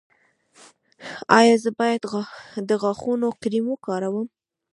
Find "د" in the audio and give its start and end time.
2.69-2.69